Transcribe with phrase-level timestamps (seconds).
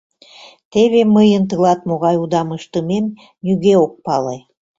[0.71, 3.05] —Теве мыйын тылат могай удам ыштымем
[3.43, 4.37] нигӧ ок пале!